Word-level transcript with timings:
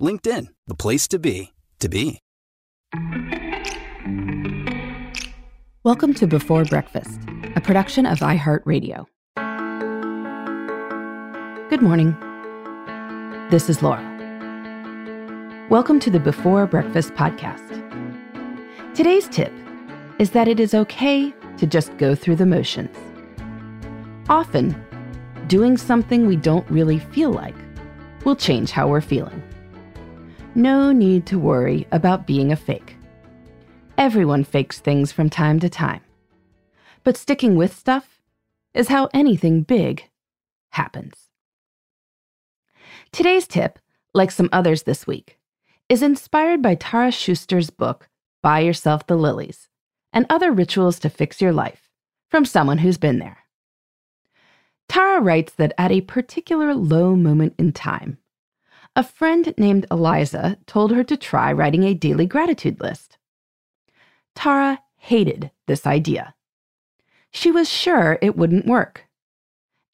LinkedIn, 0.00 0.46
the 0.66 0.74
place 0.74 1.06
to 1.08 1.18
be, 1.18 1.52
to 1.78 1.88
be. 1.88 2.20
Welcome 5.84 6.14
to 6.14 6.26
Before 6.26 6.64
Breakfast, 6.64 7.20
a 7.54 7.60
production 7.60 8.06
of 8.06 8.20
iHeartRadio. 8.20 9.04
Good 11.68 11.82
morning. 11.82 12.16
This 13.50 13.68
is 13.68 13.82
Laura. 13.82 14.06
Welcome 15.68 16.00
to 16.00 16.10
the 16.10 16.20
Before 16.20 16.66
Breakfast 16.66 17.12
podcast. 17.14 17.76
Today's 18.94 19.28
tip 19.28 19.52
is 20.18 20.30
that 20.30 20.48
it 20.48 20.58
is 20.58 20.72
okay 20.74 21.34
to 21.58 21.66
just 21.66 21.94
go 21.98 22.14
through 22.14 22.36
the 22.36 22.46
motions. 22.46 22.96
Often, 24.30 24.82
doing 25.46 25.76
something 25.76 26.26
we 26.26 26.36
don't 26.36 26.68
really 26.70 26.98
feel 26.98 27.32
like 27.32 27.56
will 28.24 28.36
change 28.36 28.70
how 28.70 28.88
we're 28.88 29.00
feeling. 29.02 29.42
No 30.56 30.90
need 30.90 31.26
to 31.26 31.38
worry 31.38 31.86
about 31.92 32.26
being 32.26 32.50
a 32.50 32.56
fake. 32.56 32.96
Everyone 33.96 34.42
fakes 34.42 34.80
things 34.80 35.12
from 35.12 35.30
time 35.30 35.60
to 35.60 35.68
time. 35.68 36.00
But 37.04 37.16
sticking 37.16 37.54
with 37.54 37.76
stuff 37.76 38.20
is 38.74 38.88
how 38.88 39.08
anything 39.14 39.62
big 39.62 40.10
happens. 40.70 41.28
Today's 43.12 43.46
tip, 43.46 43.78
like 44.12 44.32
some 44.32 44.48
others 44.52 44.82
this 44.82 45.06
week, 45.06 45.38
is 45.88 46.02
inspired 46.02 46.62
by 46.62 46.74
Tara 46.74 47.12
Schuster's 47.12 47.70
book, 47.70 48.08
Buy 48.42 48.60
Yourself 48.60 49.06
the 49.06 49.16
Lilies, 49.16 49.68
and 50.12 50.26
other 50.28 50.50
rituals 50.50 50.98
to 51.00 51.10
fix 51.10 51.40
your 51.40 51.52
life 51.52 51.88
from 52.28 52.44
someone 52.44 52.78
who's 52.78 52.98
been 52.98 53.20
there. 53.20 53.38
Tara 54.88 55.20
writes 55.20 55.52
that 55.54 55.74
at 55.78 55.92
a 55.92 56.00
particular 56.00 56.74
low 56.74 57.14
moment 57.14 57.54
in 57.56 57.70
time, 57.72 58.18
a 58.96 59.02
friend 59.02 59.54
named 59.56 59.86
Eliza 59.90 60.58
told 60.66 60.90
her 60.90 61.04
to 61.04 61.16
try 61.16 61.52
writing 61.52 61.84
a 61.84 61.94
daily 61.94 62.26
gratitude 62.26 62.80
list. 62.80 63.18
Tara 64.34 64.80
hated 64.96 65.50
this 65.66 65.86
idea. 65.86 66.34
She 67.30 67.50
was 67.50 67.68
sure 67.68 68.18
it 68.20 68.36
wouldn't 68.36 68.66
work. 68.66 69.06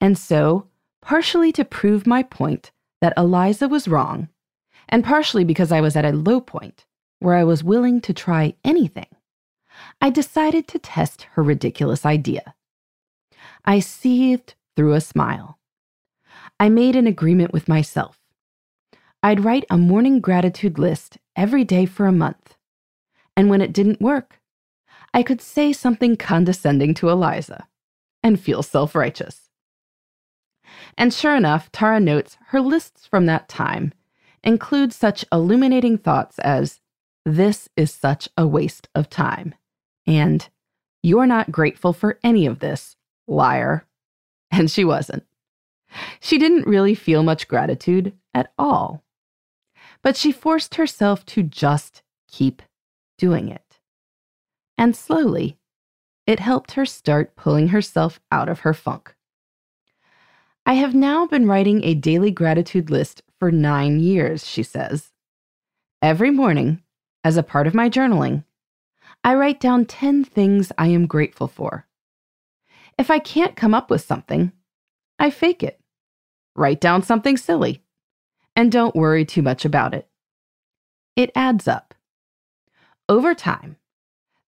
And 0.00 0.18
so, 0.18 0.68
partially 1.02 1.52
to 1.52 1.64
prove 1.64 2.06
my 2.06 2.22
point 2.22 2.72
that 3.00 3.14
Eliza 3.16 3.68
was 3.68 3.88
wrong, 3.88 4.28
and 4.88 5.04
partially 5.04 5.44
because 5.44 5.72
I 5.72 5.80
was 5.80 5.96
at 5.96 6.04
a 6.04 6.12
low 6.12 6.40
point 6.40 6.86
where 7.18 7.34
I 7.34 7.44
was 7.44 7.64
willing 7.64 8.00
to 8.02 8.14
try 8.14 8.54
anything, 8.64 9.08
I 10.00 10.10
decided 10.10 10.68
to 10.68 10.78
test 10.78 11.22
her 11.32 11.42
ridiculous 11.42 12.06
idea. 12.06 12.54
I 13.64 13.80
seethed 13.80 14.54
through 14.74 14.94
a 14.94 15.00
smile. 15.00 15.58
I 16.58 16.68
made 16.68 16.96
an 16.96 17.06
agreement 17.06 17.52
with 17.52 17.68
myself. 17.68 18.15
I'd 19.22 19.44
write 19.44 19.64
a 19.70 19.78
morning 19.78 20.20
gratitude 20.20 20.78
list 20.78 21.18
every 21.34 21.64
day 21.64 21.86
for 21.86 22.06
a 22.06 22.12
month 22.12 22.56
and 23.36 23.50
when 23.50 23.60
it 23.60 23.72
didn't 23.72 24.00
work, 24.00 24.40
I 25.12 25.22
could 25.22 25.40
say 25.40 25.72
something 25.72 26.16
condescending 26.16 26.94
to 26.94 27.10
Eliza 27.10 27.68
and 28.22 28.40
feel 28.40 28.62
self 28.62 28.94
righteous. 28.94 29.50
And 30.96 31.12
sure 31.12 31.36
enough, 31.36 31.70
Tara 31.70 32.00
notes 32.00 32.38
her 32.48 32.60
lists 32.60 33.06
from 33.06 33.26
that 33.26 33.48
time 33.48 33.92
include 34.42 34.92
such 34.92 35.24
illuminating 35.30 35.98
thoughts 35.98 36.38
as, 36.40 36.80
This 37.24 37.68
is 37.76 37.90
such 37.92 38.28
a 38.36 38.46
waste 38.46 38.88
of 38.94 39.10
time, 39.10 39.54
and 40.06 40.48
You're 41.02 41.26
not 41.26 41.52
grateful 41.52 41.92
for 41.92 42.18
any 42.24 42.46
of 42.46 42.58
this, 42.58 42.96
liar. 43.28 43.86
And 44.50 44.70
she 44.70 44.84
wasn't. 44.84 45.24
She 46.20 46.38
didn't 46.38 46.66
really 46.66 46.94
feel 46.94 47.22
much 47.22 47.48
gratitude 47.48 48.12
at 48.32 48.52
all. 48.58 49.02
But 50.06 50.16
she 50.16 50.30
forced 50.30 50.76
herself 50.76 51.26
to 51.26 51.42
just 51.42 52.04
keep 52.28 52.62
doing 53.18 53.48
it. 53.48 53.80
And 54.78 54.94
slowly, 54.94 55.58
it 56.28 56.38
helped 56.38 56.74
her 56.74 56.86
start 56.86 57.34
pulling 57.34 57.70
herself 57.70 58.20
out 58.30 58.48
of 58.48 58.60
her 58.60 58.72
funk. 58.72 59.16
I 60.64 60.74
have 60.74 60.94
now 60.94 61.26
been 61.26 61.48
writing 61.48 61.82
a 61.82 61.94
daily 61.94 62.30
gratitude 62.30 62.88
list 62.88 63.24
for 63.40 63.50
nine 63.50 63.98
years, 63.98 64.46
she 64.46 64.62
says. 64.62 65.10
Every 66.00 66.30
morning, 66.30 66.84
as 67.24 67.36
a 67.36 67.42
part 67.42 67.66
of 67.66 67.74
my 67.74 67.90
journaling, 67.90 68.44
I 69.24 69.34
write 69.34 69.58
down 69.58 69.86
10 69.86 70.22
things 70.22 70.70
I 70.78 70.86
am 70.86 71.08
grateful 71.08 71.48
for. 71.48 71.88
If 72.96 73.10
I 73.10 73.18
can't 73.18 73.56
come 73.56 73.74
up 73.74 73.90
with 73.90 74.02
something, 74.02 74.52
I 75.18 75.30
fake 75.30 75.64
it. 75.64 75.80
Write 76.54 76.80
down 76.80 77.02
something 77.02 77.36
silly. 77.36 77.82
And 78.56 78.72
don't 78.72 78.96
worry 78.96 79.24
too 79.24 79.42
much 79.42 79.64
about 79.64 79.94
it. 79.94 80.08
It 81.14 81.30
adds 81.34 81.68
up. 81.68 81.94
Over 83.08 83.34
time, 83.34 83.76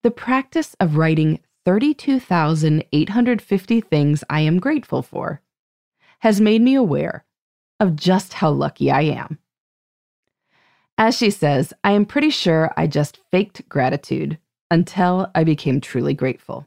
the 0.03 0.11
practice 0.11 0.75
of 0.81 0.97
writing 0.97 1.39
32,850 1.65 3.81
things 3.83 4.25
I 4.31 4.41
am 4.41 4.59
grateful 4.59 5.03
for 5.03 5.43
has 6.21 6.41
made 6.41 6.63
me 6.63 6.75
aware 6.75 7.25
of 7.79 7.95
just 7.95 8.33
how 8.33 8.51
lucky 8.51 8.91
I 8.91 9.03
am. 9.03 9.39
As 10.97 11.17
she 11.17 11.31
says, 11.31 11.75
I 11.85 11.93
am 11.93 12.07
pretty 12.07 12.31
sure 12.31 12.73
I 12.77 12.87
just 12.87 13.21
faked 13.31 13.69
gratitude 13.69 14.39
until 14.71 15.31
I 15.35 15.45
became 15.45 15.81
truly 15.81 16.15
grateful. 16.15 16.67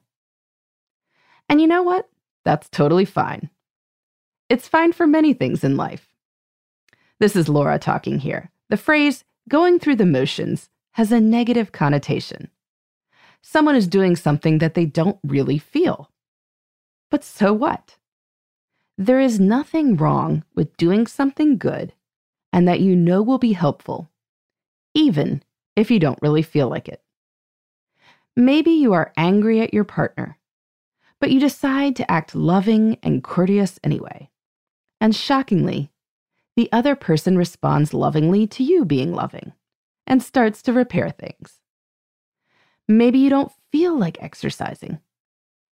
And 1.50 1.60
you 1.60 1.68
know 1.68 1.84
what? 1.84 2.08
That's 2.46 2.70
totally 2.70 3.06
fine. 3.06 3.50
It's 4.50 4.68
fine 4.68 4.94
for 4.94 5.06
many 5.06 5.34
things 5.34 5.64
in 5.64 5.78
life. 5.78 6.11
This 7.22 7.36
is 7.36 7.48
Laura 7.48 7.78
talking 7.78 8.18
here. 8.18 8.50
The 8.70 8.78
phrase 8.78 9.24
going 9.48 9.78
through 9.78 9.98
the 9.98 10.08
motions 10.08 10.70
has 10.94 11.12
a 11.12 11.22
negative 11.22 11.72
connotation. 11.72 12.50
Someone 13.44 13.76
is 13.76 13.88
doing 13.88 14.16
something 14.16 14.58
that 14.58 14.74
they 14.74 14.88
don't 14.88 15.20
really 15.24 15.60
feel. 15.60 16.10
But 17.12 17.24
so 17.24 17.54
what? 17.54 17.98
There 18.98 19.20
is 19.20 19.40
nothing 19.40 19.98
wrong 19.98 20.44
with 20.56 20.76
doing 20.78 21.06
something 21.06 21.60
good 21.60 21.94
and 22.52 22.68
that 22.68 22.80
you 22.80 22.96
know 22.96 23.22
will 23.22 23.38
be 23.38 23.54
helpful, 23.54 24.10
even 24.96 25.44
if 25.76 25.92
you 25.92 26.00
don't 26.00 26.22
really 26.24 26.42
feel 26.42 26.70
like 26.70 26.90
it. 26.90 27.04
Maybe 28.36 28.72
you 28.72 28.94
are 28.94 29.14
angry 29.16 29.62
at 29.62 29.76
your 29.76 29.84
partner, 29.84 30.40
but 31.20 31.30
you 31.30 31.40
decide 31.40 31.96
to 31.98 32.12
act 32.12 32.34
loving 32.34 32.98
and 33.04 33.24
courteous 33.24 33.80
anyway. 33.84 34.32
And 35.00 35.16
shockingly, 35.16 35.92
the 36.56 36.70
other 36.72 36.96
person 36.96 37.38
responds 37.38 37.94
lovingly 37.94 38.46
to 38.48 38.64
you 38.64 38.86
being 38.86 39.14
loving 39.14 39.54
and 40.06 40.22
starts 40.22 40.62
to 40.64 40.74
repair 40.74 41.10
things. 41.10 41.60
Maybe 42.88 43.20
you 43.20 43.30
don't 43.30 43.54
feel 43.72 43.98
like 43.98 44.22
exercising, 44.22 45.00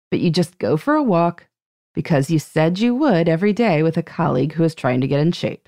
but 0.10 0.20
you 0.20 0.30
just 0.30 0.58
go 0.58 0.78
for 0.78 0.96
a 0.96 1.04
walk 1.04 1.48
because 1.94 2.30
you 2.30 2.40
said 2.40 2.80
you 2.80 2.96
would 2.96 3.28
every 3.28 3.52
day 3.52 3.84
with 3.84 3.98
a 3.98 4.04
colleague 4.04 4.54
who 4.54 4.64
is 4.64 4.74
trying 4.74 5.02
to 5.02 5.08
get 5.08 5.20
in 5.20 5.32
shape. 5.32 5.68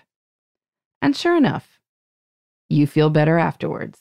And 1.01 1.15
sure 1.15 1.35
enough, 1.35 1.79
you 2.69 2.87
feel 2.87 3.09
better 3.09 3.37
afterwards. 3.37 3.99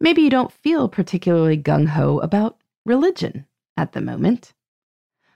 Maybe 0.00 0.22
you 0.22 0.30
don't 0.30 0.52
feel 0.52 0.88
particularly 0.88 1.58
gung 1.58 1.88
ho 1.88 2.18
about 2.20 2.56
religion 2.86 3.46
at 3.76 3.92
the 3.92 4.00
moment, 4.00 4.54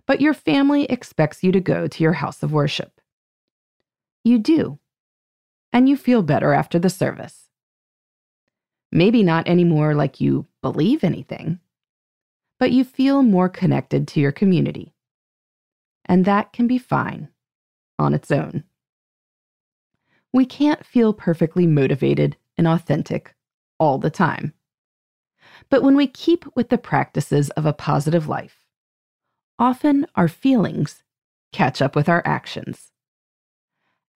but 0.06 0.20
your 0.20 0.32
family 0.32 0.84
expects 0.84 1.42
you 1.42 1.52
to 1.52 1.60
go 1.60 1.86
to 1.86 2.02
your 2.02 2.14
house 2.14 2.42
of 2.42 2.52
worship. 2.52 2.93
You 4.24 4.38
do, 4.38 4.78
and 5.70 5.86
you 5.86 5.98
feel 5.98 6.22
better 6.22 6.54
after 6.54 6.78
the 6.78 6.88
service. 6.88 7.50
Maybe 8.90 9.22
not 9.22 9.46
anymore 9.46 9.94
like 9.94 10.18
you 10.18 10.46
believe 10.62 11.04
anything, 11.04 11.60
but 12.58 12.72
you 12.72 12.84
feel 12.84 13.22
more 13.22 13.50
connected 13.50 14.08
to 14.08 14.20
your 14.20 14.32
community. 14.32 14.94
And 16.06 16.24
that 16.24 16.52
can 16.54 16.66
be 16.66 16.78
fine 16.78 17.28
on 17.98 18.14
its 18.14 18.30
own. 18.30 18.64
We 20.32 20.46
can't 20.46 20.86
feel 20.86 21.12
perfectly 21.12 21.66
motivated 21.66 22.36
and 22.56 22.66
authentic 22.66 23.34
all 23.78 23.98
the 23.98 24.10
time. 24.10 24.54
But 25.68 25.82
when 25.82 25.96
we 25.96 26.06
keep 26.06 26.44
with 26.56 26.70
the 26.70 26.78
practices 26.78 27.50
of 27.50 27.66
a 27.66 27.72
positive 27.72 28.26
life, 28.26 28.64
often 29.58 30.06
our 30.14 30.28
feelings 30.28 31.02
catch 31.52 31.82
up 31.82 31.94
with 31.94 32.08
our 32.08 32.22
actions. 32.24 32.92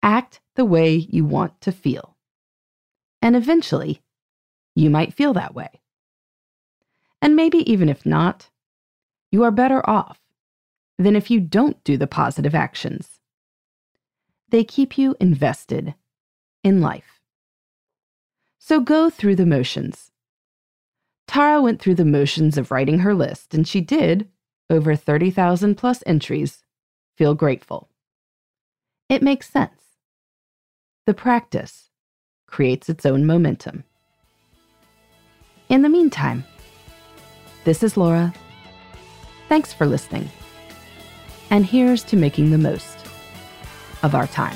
Act 0.06 0.40
the 0.56 0.64
way 0.64 0.96
you 0.96 1.26
want 1.26 1.60
to 1.62 1.72
feel. 1.72 2.16
And 3.24 3.36
eventually, 3.36 4.04
you 4.76 4.92
might 4.92 5.16
feel 5.16 5.34
that 5.34 5.56
way. 5.56 5.82
And 7.24 7.36
maybe 7.36 7.70
even 7.70 7.90
if 7.90 8.06
not, 8.06 8.52
you 9.32 9.44
are 9.44 9.52
better 9.52 9.88
off 9.90 10.20
than 11.00 11.16
if 11.16 11.32
you 11.32 11.40
don't 11.40 11.84
do 11.84 11.98
the 11.98 12.06
positive 12.06 12.54
actions. 12.54 13.20
They 14.50 14.64
keep 14.64 14.96
you 14.96 15.16
invested 15.20 15.96
in 16.64 16.82
life. 16.82 17.20
So 18.60 18.80
go 18.80 19.10
through 19.10 19.38
the 19.38 19.46
motions. 19.46 20.12
Tara 21.28 21.62
went 21.62 21.82
through 21.82 21.96
the 21.96 22.06
motions 22.06 22.60
of 22.60 22.70
writing 22.70 23.00
her 23.00 23.16
list, 23.16 23.56
and 23.56 23.68
she 23.68 23.82
did, 23.82 24.30
over 24.70 24.96
30,000 24.96 25.76
plus 25.76 26.04
entries, 26.06 26.64
feel 27.18 27.34
grateful. 27.34 27.90
It 29.10 29.24
makes 29.24 29.50
sense. 29.50 29.85
The 31.06 31.14
practice 31.14 31.92
creates 32.48 32.90
its 32.90 33.06
own 33.06 33.28
momentum. 33.28 33.84
In 35.70 35.84
the 35.84 35.90
meantime, 35.90 36.44
this 37.64 37.84
is 37.84 37.96
Laura. 37.96 38.34
Thanks 39.48 39.72
for 39.72 39.86
listening. 39.86 40.32
And 41.52 41.64
here's 41.64 42.04
to 42.06 42.16
making 42.16 42.50
the 42.50 42.58
most 42.58 42.98
of 44.02 44.16
our 44.16 44.26
time. 44.26 44.56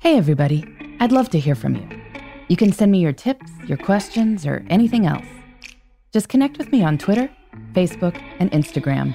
Hey, 0.00 0.18
everybody. 0.18 0.66
I'd 1.00 1.12
love 1.12 1.30
to 1.30 1.40
hear 1.40 1.54
from 1.54 1.76
you. 1.76 1.88
You 2.48 2.58
can 2.58 2.72
send 2.72 2.92
me 2.92 2.98
your 2.98 3.14
tips, 3.14 3.50
your 3.64 3.78
questions, 3.78 4.44
or 4.44 4.66
anything 4.68 5.06
else. 5.06 5.26
Just 6.12 6.28
connect 6.28 6.58
with 6.58 6.72
me 6.72 6.84
on 6.84 6.98
Twitter, 6.98 7.30
Facebook, 7.72 8.22
and 8.38 8.50
Instagram 8.52 9.14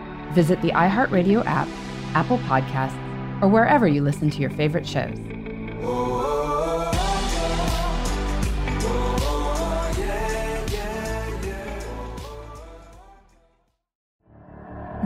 visit 0.31 0.61
the 0.61 0.71
iHeartRadio 0.71 1.45
app, 1.45 1.67
Apple 2.15 2.37
Podcasts, 2.39 2.97
or 3.41 3.47
wherever 3.47 3.87
you 3.87 4.01
listen 4.01 4.29
to 4.29 4.39
your 4.39 4.49
favorite 4.51 4.87
shows. 4.87 5.17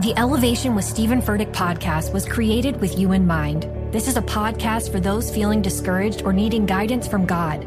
The 0.02 0.12
Elevation 0.18 0.74
with 0.74 0.84
Stephen 0.84 1.22
Furtick 1.22 1.52
podcast 1.52 2.12
was 2.12 2.26
created 2.26 2.80
with 2.80 2.98
you 2.98 3.12
in 3.12 3.26
mind. 3.26 3.62
This 3.92 4.08
is 4.08 4.16
a 4.16 4.22
podcast 4.22 4.92
for 4.92 5.00
those 5.00 5.34
feeling 5.34 5.62
discouraged 5.62 6.22
or 6.22 6.32
needing 6.32 6.66
guidance 6.66 7.08
from 7.08 7.24
God. 7.24 7.66